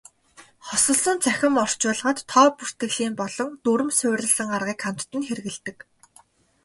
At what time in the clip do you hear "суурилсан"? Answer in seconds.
3.99-4.47